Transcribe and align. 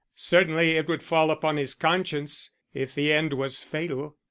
Certainly 0.15 0.77
it 0.77 0.87
would 0.87 1.03
fall 1.03 1.29
upon 1.29 1.57
his 1.57 1.75
conscience 1.75 2.53
if 2.73 2.95
the 2.95 3.13
end 3.13 3.33
was 3.33 3.61
fatal. 3.63 4.17